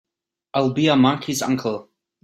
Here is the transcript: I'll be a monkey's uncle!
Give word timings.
I'll 0.55 0.73
be 0.73 0.87
a 0.87 0.95
monkey's 0.95 1.43
uncle! 1.43 1.91